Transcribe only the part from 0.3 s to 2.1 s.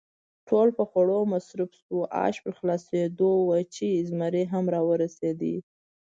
ټول په خوړو مصروف شوو،